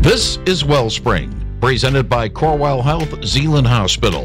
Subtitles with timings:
[0.00, 1.30] This is Wellspring,
[1.60, 4.22] presented by Corewell Health Zeeland Hospital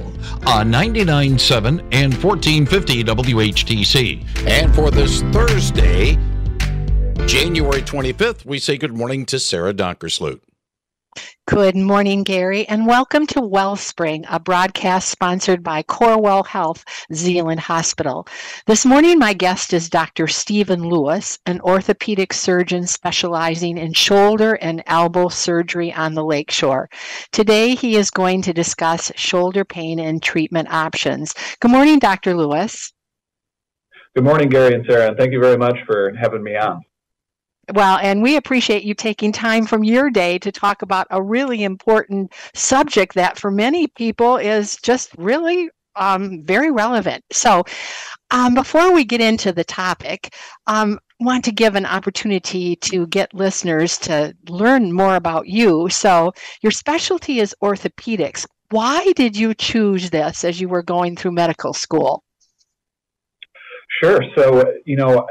[0.47, 4.47] on 99.7 and 1450 WHTC.
[4.47, 6.13] And for this Thursday,
[7.27, 10.39] January 25th, we say good morning to Sara Donkersloot.
[11.47, 16.83] Good morning, Gary, and welcome to Wellspring, a broadcast sponsored by Corewell Health
[17.13, 18.27] Zeeland Hospital.
[18.65, 20.27] This morning, my guest is Dr.
[20.27, 26.89] Steven Lewis, an orthopedic surgeon specializing in shoulder and elbow surgery on the lakeshore.
[27.31, 31.35] Today, he is going to discuss shoulder pain and treatment options.
[31.59, 32.33] Good morning, Dr.
[32.33, 32.91] Lewis.
[34.15, 36.81] Good morning, Gary and Sara, and thank you very much for having me on.
[37.73, 41.63] Well, and we appreciate you taking time from your day to talk about a really
[41.63, 47.23] important subject that for many people is just really um, very relevant.
[47.31, 47.63] So,
[48.31, 50.35] um, before we get into the topic,
[50.67, 55.89] um, want to give an opportunity to get listeners to learn more about you.
[55.89, 58.45] So, your specialty is orthopedics.
[58.71, 62.23] Why did you choose this as you were going through medical school?
[64.03, 64.19] Sure.
[64.35, 65.25] So, you know,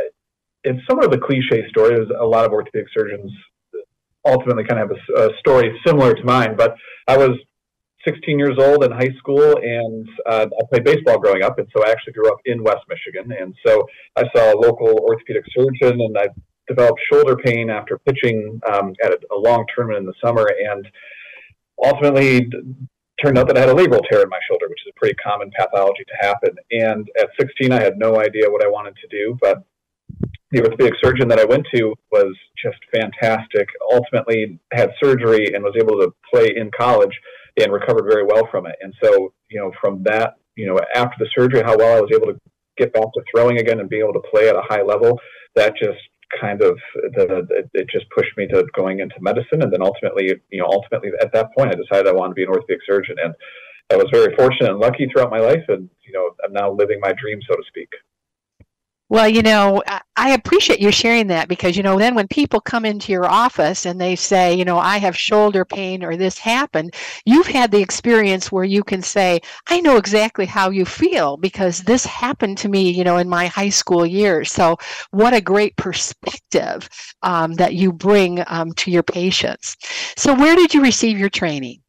[0.64, 1.94] it's somewhat of a cliche story.
[1.94, 3.30] There's a lot of orthopedic surgeons
[4.26, 6.56] ultimately kind of have a, a, story similar to mine.
[6.56, 6.76] But
[7.06, 7.38] I was
[8.06, 11.84] 16 years old in high school, and uh, I played baseball growing up, and so
[11.84, 13.36] I actually grew up in West Michigan.
[13.38, 16.28] And so I saw a local orthopedic surgeon, and I
[16.68, 20.86] developed shoulder pain after pitching um, at a, a long tournament in the summer, and
[21.82, 22.48] ultimately
[23.22, 25.14] turned out that I had a labral tear in my shoulder, which is a pretty
[25.14, 26.50] common pathology to happen.
[26.72, 29.62] And at 16, I had no idea what I wanted to do, but
[30.54, 33.68] the orthopedic surgeon that I went to was just fantastic.
[33.92, 37.12] Ultimately, had surgery and was able to play in college
[37.60, 38.76] and recovered very well from it.
[38.80, 42.10] And so, you know, from that, you know, after the surgery, how well I was
[42.14, 42.38] able to
[42.78, 45.18] get back to throwing again and being able to play at a high level,
[45.56, 45.98] that just
[46.40, 49.62] kind of the, the, it just pushed me to going into medicine.
[49.62, 52.42] And then ultimately, you know, ultimately at that point, I decided I wanted to be
[52.44, 53.16] an orthopedic surgeon.
[53.22, 53.34] And
[53.92, 55.64] I was very fortunate and lucky throughout my life.
[55.68, 57.90] And, you know, I'm now living my dream, so to speak.
[59.10, 59.82] Well, you know,
[60.16, 63.86] I appreciate you sharing that because, you know, then when people come into your office
[63.86, 66.94] and they say, you know, I have shoulder pain or this happened,
[67.26, 71.80] you've had the experience where you can say, I know exactly how you feel because
[71.82, 74.50] this happened to me, you know, in my high school years.
[74.50, 74.76] So,
[75.10, 76.88] what a great perspective
[77.22, 79.76] um, that you bring um, to your patients.
[80.16, 81.83] So, where did you receive your training?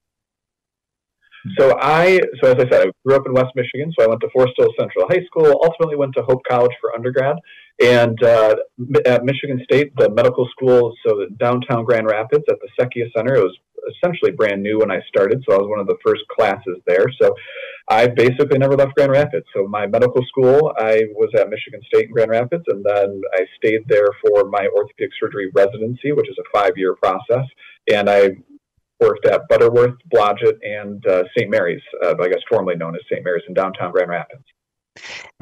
[1.58, 3.92] So I, so as I said, I grew up in West Michigan.
[3.98, 5.60] So I went to Forest Hills Central High School.
[5.64, 7.36] Ultimately, went to Hope College for undergrad,
[7.82, 8.56] and uh,
[9.06, 10.94] at Michigan State, the medical school.
[11.06, 13.36] So downtown Grand Rapids at the Secchia Center.
[13.36, 13.58] It was
[13.98, 15.44] essentially brand new when I started.
[15.48, 17.06] So I was one of the first classes there.
[17.22, 17.36] So
[17.88, 19.46] I basically never left Grand Rapids.
[19.56, 23.46] So my medical school, I was at Michigan State in Grand Rapids, and then I
[23.58, 27.46] stayed there for my orthopedic surgery residency, which is a five-year process.
[27.92, 28.38] And I
[29.00, 31.50] worked at Butterworth, Blodgett, and uh, St.
[31.50, 33.24] Mary's, uh, I guess formerly known as St.
[33.24, 34.44] Mary's in downtown Grand Rapids.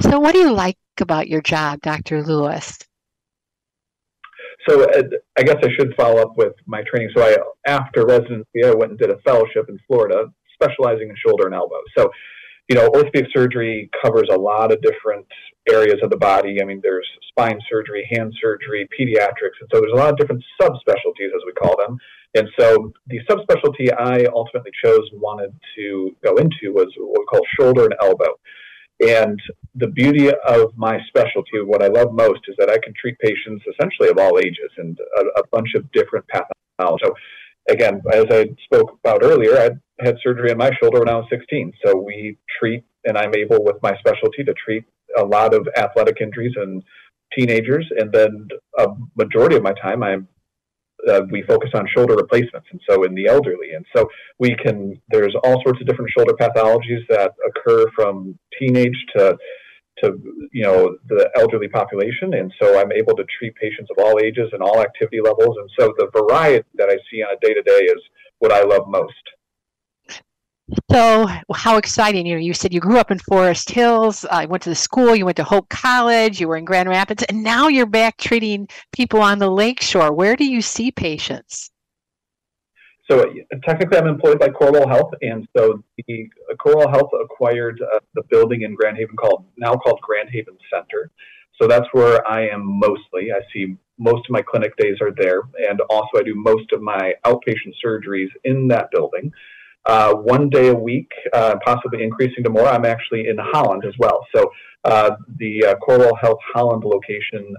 [0.02, 2.24] So, what do you like about your job, Dr.
[2.24, 2.80] Lewis?
[4.68, 5.04] So, uh,
[5.38, 7.12] I guess I should follow up with my training.
[7.16, 7.38] So, I
[7.70, 11.80] after residency, I went and did a fellowship in Florida, specializing in shoulder and elbow.
[11.98, 12.10] So,
[12.70, 15.26] you know, orthopedic surgery covers a lot of different
[15.70, 16.62] areas of the body.
[16.62, 20.44] I mean, there's spine surgery, hand surgery, pediatrics, and so there's a lot of different
[20.62, 21.98] subspecialties, as we call them.
[22.36, 27.26] And so the subspecialty I ultimately chose and wanted to go into was what we
[27.26, 28.40] call shoulder and elbow.
[29.02, 29.40] And
[29.76, 33.64] the beauty of my specialty, what I love most, is that I can treat patients
[33.68, 37.00] essentially of all ages and a, a bunch of different pathologies.
[37.04, 37.14] So,
[37.70, 39.70] again, as I spoke about earlier, I
[40.04, 41.74] had surgery on my shoulder when I was 16.
[41.86, 44.86] So we treat, and I'm able with my specialty to treat
[45.18, 46.84] a lot of athletic injuries and
[47.38, 47.86] teenagers.
[47.98, 48.48] And then
[48.78, 50.28] a majority of my time, I'm
[51.10, 54.08] uh, we focus on shoulder replacements, and so in the elderly, and so
[54.40, 55.02] we can.
[55.10, 59.38] There's all sorts of different shoulder pathologies that occur from teenage to
[60.04, 60.20] to
[60.52, 64.50] you know the elderly population, and so I'm able to treat patients of all ages
[64.54, 67.62] and all activity levels, and so the variety that I see on a day to
[67.62, 68.02] day is
[68.40, 69.14] what I love most.
[70.90, 72.26] So, how exciting!
[72.26, 74.26] You know, you said you grew up in Forest Hills.
[74.26, 75.16] I uh, went to the school.
[75.16, 76.40] You went to Hope College.
[76.40, 80.14] You were in Grand Rapids, and now you're back treating people on the lakeshore.
[80.14, 81.70] Where do you see patients?
[83.10, 83.26] So,
[83.66, 88.24] technically, I'm employed by Corewell Health, and so the uh, Corewell Health acquired uh, the
[88.30, 91.12] building in Grand Haven called now called Grand Haven Center.
[91.62, 93.32] So that's where I am mostly.
[93.32, 96.82] I see most of my clinic days are there, and also I do most of
[96.82, 99.32] my outpatient surgeries in that building
[99.86, 102.68] uh, one day a week, uh, possibly increasing to more.
[102.68, 104.26] I'm actually in Holland as well.
[104.34, 104.52] So
[104.86, 107.54] uh, the Corewell Health Holland location,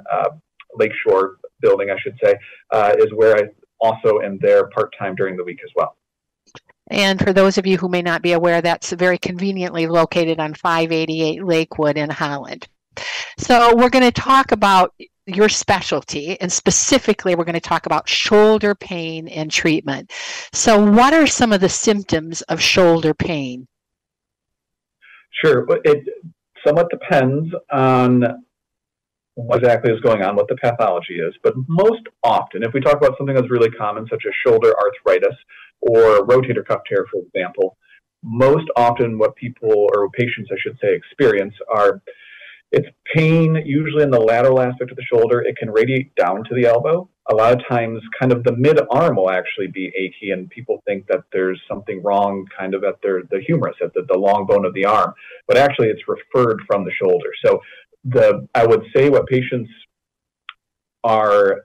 [0.76, 2.34] Lakeshore building, I should say,
[2.98, 3.42] is where I
[3.80, 5.96] also am there part time during the week as well.
[6.90, 10.54] And for those of you who may not be aware, that's very conveniently located on
[10.54, 12.68] 588 Lakewood in Holland.
[13.38, 14.94] So we're going to talk about
[15.26, 20.12] your specialty, and specifically, we're going to talk about shoulder pain and treatment.
[20.52, 23.66] So, what are some of the symptoms of shoulder pain?
[25.42, 25.66] Sure.
[25.84, 26.04] It
[26.64, 28.43] somewhat depends on
[29.34, 31.34] what exactly is going on, what the pathology is.
[31.42, 35.36] But most often, if we talk about something that's really common, such as shoulder arthritis
[35.80, 37.76] or rotator cuff tear, for example,
[38.22, 42.00] most often what people or patients, I should say, experience are
[42.72, 45.40] it's pain usually in the lateral aspect of the shoulder.
[45.40, 47.08] It can radiate down to the elbow.
[47.30, 50.82] A lot of times, kind of the mid arm will actually be achy, and people
[50.84, 54.44] think that there's something wrong kind of at their the humerus, at the, the long
[54.46, 55.14] bone of the arm.
[55.46, 57.30] But actually, it's referred from the shoulder.
[57.44, 57.62] So,
[58.04, 59.70] the I would say what patients
[61.02, 61.62] are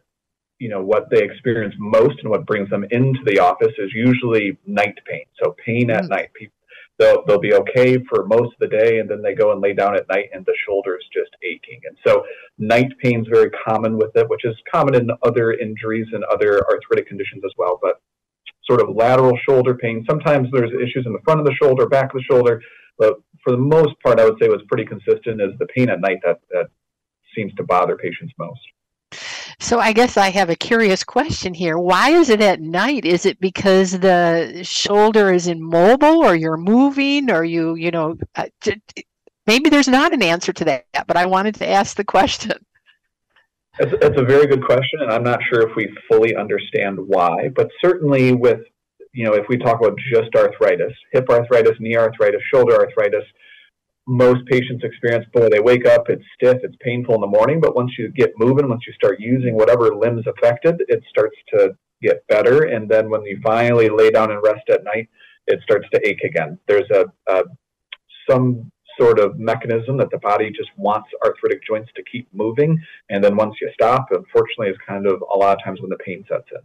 [0.60, 4.58] you know what they experience most and what brings them into the office is usually
[4.66, 6.10] night pain so pain at mm.
[6.10, 6.54] night people
[7.00, 9.74] they'll they'll be okay for most of the day, and then they go and lay
[9.74, 11.80] down at night, and the shoulder is just aching.
[11.86, 12.24] And so
[12.60, 16.62] night pain is very common with it, which is common in other injuries and other
[16.70, 17.80] arthritic conditions as well.
[17.82, 18.02] But
[18.70, 20.06] sort of lateral shoulder pain.
[20.08, 22.62] Sometimes there's issues in the front of the shoulder, back of the shoulder,
[23.00, 26.02] but for the most part, I would say what's pretty consistent is the pain at
[26.02, 26.68] night that that
[27.36, 28.60] seems to bother patients most.
[29.60, 31.78] So I guess I have a curious question here.
[31.78, 33.06] Why is it at night?
[33.06, 38.46] Is it because the shoulder is immobile or you're moving or you, you know, uh,
[39.48, 42.54] maybe there's not an answer to that, but I wanted to ask the question.
[43.80, 47.50] It's, it's a very good question, and I'm not sure if we fully understand why,
[47.56, 48.62] but certainly with,
[49.14, 53.24] you know, if we talk about just arthritis, hip arthritis, knee arthritis, shoulder arthritis,
[54.08, 57.76] most patients experience boy they wake up it's stiff it's painful in the morning but
[57.76, 62.26] once you get moving once you start using whatever limbs affected it starts to get
[62.28, 65.08] better and then when you finally lay down and rest at night
[65.50, 66.58] it starts to ache again.
[66.68, 67.44] There's a, a
[68.30, 72.78] some sort of mechanism that the body just wants arthritic joints to keep moving
[73.10, 75.98] and then once you stop unfortunately is kind of a lot of times when the
[75.98, 76.60] pain sets in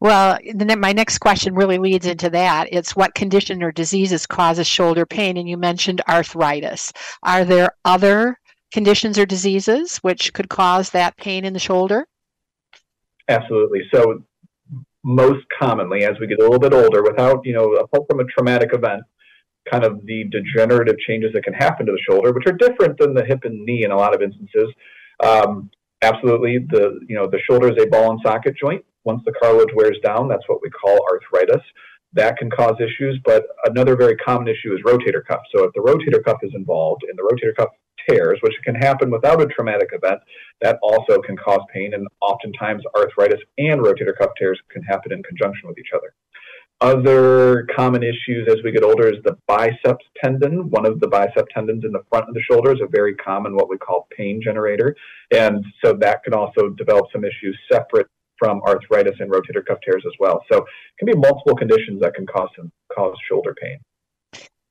[0.00, 2.68] well, then my next question really leads into that.
[2.70, 5.36] It's what condition or diseases causes shoulder pain?
[5.36, 6.92] And you mentioned arthritis.
[7.24, 8.38] Are there other
[8.72, 12.06] conditions or diseases which could cause that pain in the shoulder?
[13.28, 13.82] Absolutely.
[13.92, 14.22] So,
[15.04, 18.24] most commonly, as we get a little bit older, without, you know, apart from a
[18.24, 19.02] traumatic event,
[19.70, 23.14] kind of the degenerative changes that can happen to the shoulder, which are different than
[23.14, 24.72] the hip and knee in a lot of instances.
[25.22, 25.70] Um,
[26.02, 28.84] absolutely, the you know the shoulder is a ball and socket joint.
[29.08, 31.64] Once the cartilage wears down, that's what we call arthritis.
[32.12, 35.40] That can cause issues, but another very common issue is rotator cuff.
[35.50, 37.70] So if the rotator cuff is involved and the rotator cuff
[38.06, 40.20] tears, which can happen without a traumatic event,
[40.60, 41.94] that also can cause pain.
[41.94, 46.12] And oftentimes, arthritis and rotator cuff tears can happen in conjunction with each other.
[46.82, 50.68] Other common issues as we get older is the biceps tendon.
[50.68, 53.56] One of the bicep tendons in the front of the shoulder is a very common,
[53.56, 54.94] what we call pain generator.
[55.32, 58.06] And so that can also develop some issues separate
[58.38, 60.44] from arthritis and rotator cuff tears as well.
[60.50, 60.64] So it
[60.98, 62.48] can be multiple conditions that can cause
[62.94, 63.78] cause shoulder pain.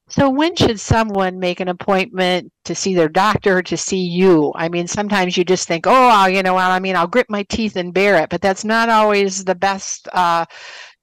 [0.10, 4.54] So when should someone make an appointment to see their doctor to see you?
[4.56, 7.76] I mean, sometimes you just think, oh, you know, I mean, I'll grit my teeth
[7.76, 10.46] and bear it, but that's not always the best uh,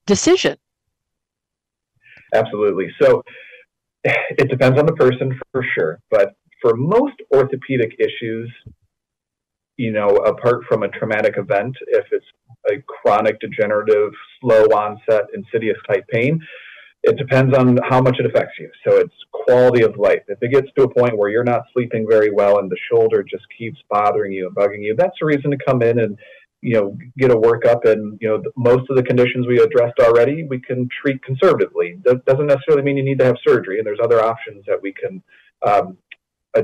[0.06, 0.56] decision.
[2.32, 2.90] Absolutely.
[3.00, 3.22] So
[4.04, 8.50] it depends on the person for sure, but for most orthopedic issues,
[9.76, 12.24] you know, apart from a traumatic event, if it's
[12.70, 16.40] a chronic degenerative, slow onset, insidious type pain,
[17.04, 18.70] it depends on how much it affects you.
[18.86, 20.22] So it's quality of life.
[20.28, 23.22] If it gets to a point where you're not sleeping very well and the shoulder
[23.22, 26.18] just keeps bothering you and bugging you, that's a reason to come in and
[26.62, 27.84] you know get a workup.
[27.84, 31.98] And you know most of the conditions we addressed already, we can treat conservatively.
[32.04, 34.94] That doesn't necessarily mean you need to have surgery, and there's other options that we
[34.94, 35.22] can
[35.66, 35.98] um,
[36.56, 36.62] uh,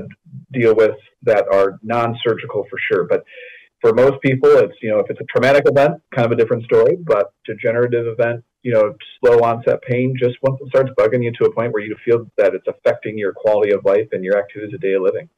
[0.51, 3.03] deal with that are non-surgical for sure.
[3.03, 3.23] But
[3.81, 6.63] for most people, it's you know if it's a traumatic event, kind of a different
[6.63, 6.95] story.
[7.03, 11.45] But degenerative event, you know, slow onset pain, just once it starts bugging you to
[11.45, 14.73] a point where you feel that it's affecting your quality of life and your activities
[14.73, 15.29] of daily living.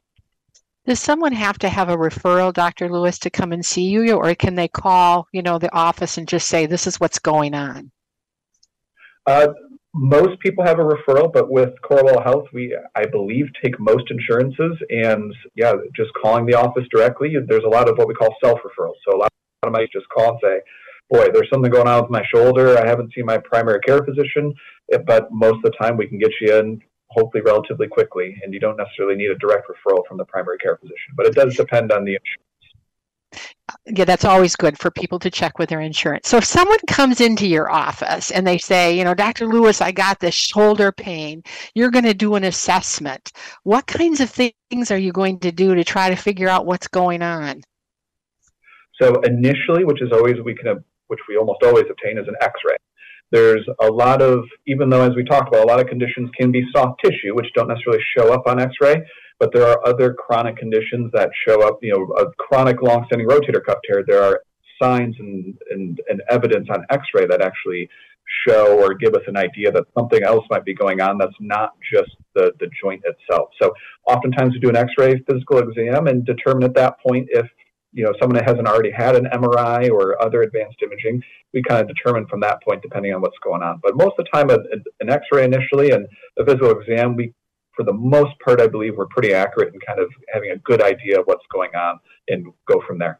[0.85, 2.89] Does someone have to have a referral, Dr.
[2.89, 6.27] Lewis, to come and see you, or can they call, you know, the office and
[6.27, 7.91] just say, "This is what's going on"?
[9.25, 9.47] Uh,
[9.93, 14.77] most people have a referral, but with Corewell Health, we, I believe, take most insurances.
[14.89, 18.59] And yeah, just calling the office directly, there's a lot of what we call self
[18.61, 18.95] referrals.
[19.07, 19.31] So a lot
[19.63, 20.59] of my just call and say,
[21.09, 22.77] boy, there's something going on with my shoulder.
[22.77, 24.53] I haven't seen my primary care physician,
[25.05, 26.81] but most of the time we can get you in
[27.11, 30.77] hopefully relatively quickly, and you don't necessarily need a direct referral from the primary care
[30.77, 31.13] physician.
[31.15, 32.52] But it does depend on the insurance.
[33.85, 36.29] Yeah, that's always good for people to check with their insurance.
[36.29, 39.47] So if someone comes into your office and they say, you know, Dr.
[39.47, 41.43] Lewis, I got this shoulder pain,
[41.75, 43.31] you're going to do an assessment.
[43.63, 46.87] What kinds of things are you going to do to try to figure out what's
[46.87, 47.61] going on?
[49.01, 52.75] So initially, which is always we can, which we almost always obtain, is an X-ray.
[53.31, 56.51] There's a lot of, even though as we talked about, a lot of conditions can
[56.51, 59.03] be soft tissue, which don't necessarily show up on X-ray
[59.43, 61.79] but there are other chronic conditions that show up.
[61.81, 64.01] You know, a chronic long-standing rotator cuff tear.
[64.07, 64.39] There are
[64.81, 67.89] signs and, and, and evidence on X-ray that actually
[68.47, 71.71] show or give us an idea that something else might be going on that's not
[71.93, 73.49] just the, the joint itself.
[73.61, 73.73] So
[74.07, 77.45] oftentimes we do an X-ray physical exam and determine at that point if
[77.91, 81.21] you know someone hasn't already had an MRI or other advanced imaging,
[81.53, 83.81] we kind of determine from that point depending on what's going on.
[83.83, 86.07] But most of the time, a, a, an X-ray initially and
[86.39, 87.33] a physical exam, we
[87.75, 90.81] for the most part, I believe we're pretty accurate in kind of having a good
[90.81, 93.19] idea of what's going on and go from there.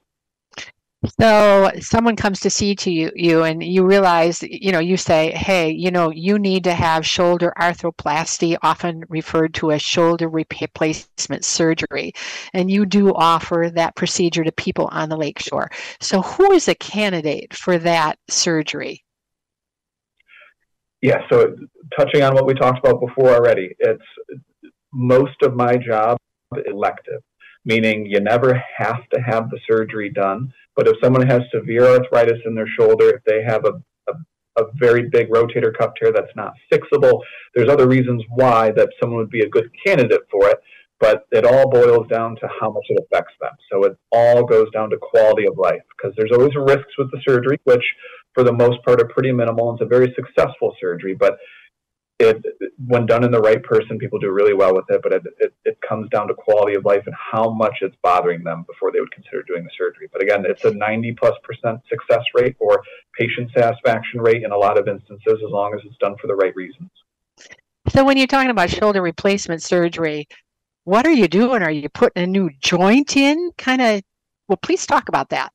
[1.19, 5.31] So someone comes to see to you, you and you realize, you know, you say,
[5.31, 11.43] hey, you know, you need to have shoulder arthroplasty, often referred to as shoulder replacement
[11.43, 12.13] surgery.
[12.53, 15.69] And you do offer that procedure to people on the lakeshore.
[15.99, 19.03] So who is a candidate for that surgery?
[21.03, 21.53] Yeah, so
[21.99, 24.01] touching on what we talked about before already, it's
[24.93, 26.17] most of my job
[26.65, 27.21] elective,
[27.65, 30.53] meaning you never have to have the surgery done.
[30.77, 33.73] But if someone has severe arthritis in their shoulder, if they have a,
[34.09, 37.19] a, a very big rotator cuff tear that's not fixable,
[37.53, 40.59] there's other reasons why that someone would be a good candidate for it.
[41.03, 43.51] But it all boils down to how much it affects them.
[43.69, 47.19] So it all goes down to quality of life because there's always risks with the
[47.27, 47.83] surgery, which
[48.33, 49.73] for the most part are pretty minimal.
[49.73, 51.37] It's a very successful surgery, but
[52.19, 52.41] it,
[52.87, 55.01] when done in the right person, people do really well with it.
[55.03, 58.41] But it, it, it, comes down to quality of life and how much it's bothering
[58.45, 60.07] them before they would consider doing the surgery.
[60.09, 62.81] But again, it's a 90 plus percent success rate or
[63.19, 66.35] patient satisfaction rate in a lot of instances, as long as it's done for the
[66.35, 66.89] right reasons.
[67.89, 70.29] So, when you're talking about shoulder replacement surgery,
[70.83, 71.61] what are you doing?
[71.61, 73.51] Are you putting a new joint in?
[73.57, 74.01] Kind of.
[74.47, 75.51] Well, please talk about that.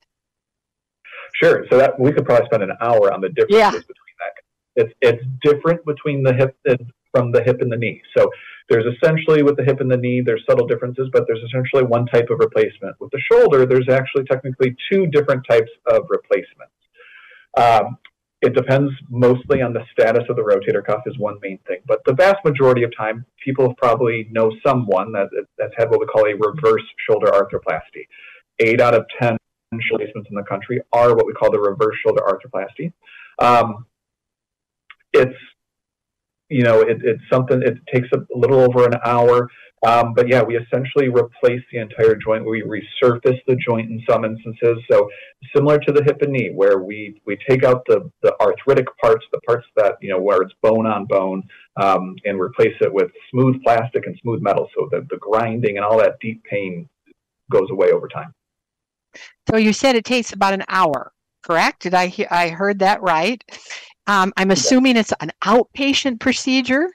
[1.43, 1.67] Sure.
[1.71, 3.71] So that we could probably spend an hour on the differences yeah.
[3.71, 4.35] between that.
[4.77, 8.01] It's it's different between the hip and from the hip and the knee.
[8.17, 8.31] So
[8.69, 12.07] there's essentially with the hip and the knee, there's subtle differences, but there's essentially one
[12.07, 12.97] type of replacement.
[13.01, 16.73] With the shoulder, there's actually technically two different types of replacements.
[17.57, 17.99] Um,
[18.41, 22.01] it depends mostly on the status of the rotator cuff is one main thing, but
[22.05, 25.29] the vast majority of time, people probably know someone that
[25.59, 28.07] that's had what we call a reverse shoulder arthroplasty.
[28.61, 29.37] Eight out of ten
[29.73, 32.93] replacements in the country are what we call the reverse shoulder arthroplasty.
[33.41, 33.87] Um,
[35.13, 35.37] it's
[36.49, 39.51] you know it, it's something it takes a little over an hour
[39.87, 44.25] um, but yeah we essentially replace the entire joint we resurface the joint in some
[44.25, 45.09] instances so
[45.55, 49.25] similar to the hip and knee where we we take out the the arthritic parts
[49.33, 51.43] the parts that you know where it's bone on bone
[51.81, 55.85] um, and replace it with smooth plastic and smooth metal so that the grinding and
[55.85, 56.89] all that deep pain
[57.51, 58.35] goes away over time
[59.51, 61.83] so you said it takes about an hour, correct?
[61.83, 63.43] Did I hear, I heard that right?
[64.07, 66.89] Um, I'm assuming it's an outpatient procedure.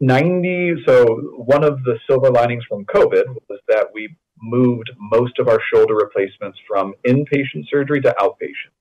[0.00, 0.84] 90.
[0.86, 1.04] So
[1.36, 5.94] one of the silver linings from COVID was that we moved most of our shoulder
[5.94, 8.72] replacements from inpatient surgery to outpatient.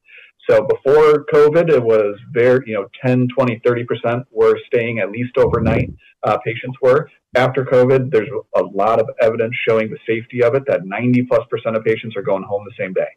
[0.50, 5.38] So before COVID, it was very, you know, 10, 20, 30% were staying at least
[5.38, 5.90] overnight,
[6.24, 7.10] uh, patients were.
[7.36, 11.48] After COVID, there's a lot of evidence showing the safety of it that 90 plus
[11.50, 13.08] percent of patients are going home the same day.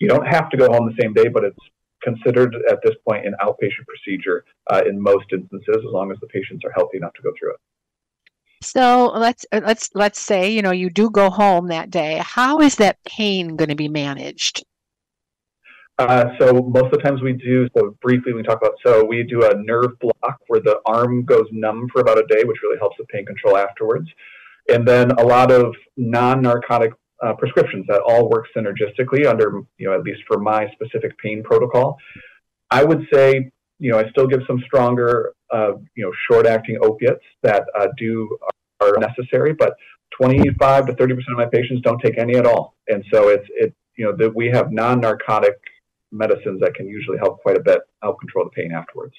[0.00, 1.56] You don't have to go home the same day, but it's
[2.06, 6.26] considered at this point an outpatient procedure uh, in most instances, as long as the
[6.28, 7.60] patients are healthy enough to go through it.
[8.62, 12.22] So let's let's let's say you know you do go home that day.
[12.24, 14.64] How is that pain going to be managed?
[15.98, 19.22] Uh, so most of the times we do, so briefly we talk about, so we
[19.22, 22.76] do a nerve block where the arm goes numb for about a day, which really
[22.78, 24.08] helps with pain control afterwards.
[24.68, 26.92] And then a lot of non-narcotic
[27.24, 31.42] uh, prescriptions that all work synergistically under, you know, at least for my specific pain
[31.42, 31.96] protocol.
[32.70, 37.24] I would say, you know, I still give some stronger, uh, you know, short-acting opiates
[37.42, 38.36] that uh, do
[38.80, 39.74] are necessary, but
[40.20, 43.46] 25 to 30 percent of my patients don't take any at all, and so it's
[43.50, 45.58] it, you know, that we have non-narcotic
[46.12, 49.14] medicines that can usually help quite a bit, help control the pain afterwards.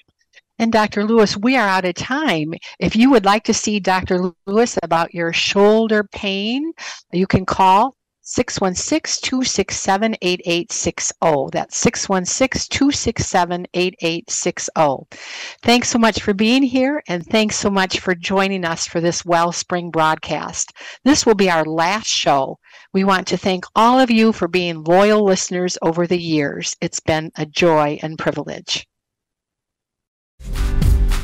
[0.58, 1.04] And Dr.
[1.04, 2.52] Lewis, we are out of time.
[2.80, 4.32] If you would like to see Dr.
[4.46, 6.72] Lewis about your shoulder pain,
[7.12, 7.94] you can call
[8.30, 11.48] 616 267 8860.
[11.50, 15.16] That's 616 267 8860.
[15.62, 19.24] Thanks so much for being here, and thanks so much for joining us for this
[19.24, 20.72] Wellspring broadcast.
[21.04, 22.58] This will be our last show.
[22.92, 26.76] We want to thank all of you for being loyal listeners over the years.
[26.82, 28.86] It's been a joy and privilege.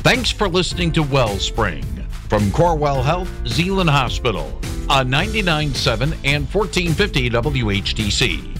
[0.05, 1.83] Thanks for listening to Wellspring
[2.29, 4.53] from Corewell Health Zeeland Hospital
[4.87, 8.54] on 99.7 and 1450 WHTC.